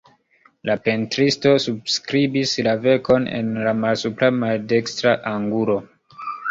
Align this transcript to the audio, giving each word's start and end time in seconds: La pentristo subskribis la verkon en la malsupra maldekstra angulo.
La 0.69 0.75
pentristo 0.87 1.51
subskribis 1.67 2.55
la 2.71 2.75
verkon 2.89 3.31
en 3.41 3.55
la 3.69 3.77
malsupra 3.87 4.35
maldekstra 4.43 5.19
angulo. 5.37 5.83